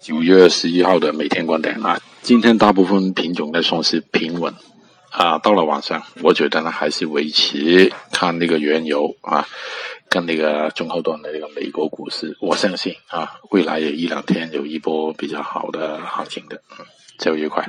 [0.00, 4.54] 九月十一号的每天观点啊，今天大部分品种呢算是平稳
[5.10, 5.38] 啊。
[5.38, 9.46] 到了晚上，我觉得呢还是维持看那个原油啊，
[10.08, 16.62] 跟那个中后段的那个美国股市，我相信啊，未来有一两天有一波比较好的行情的。
[16.78, 16.86] 嗯，
[17.18, 17.68] 交易愉快。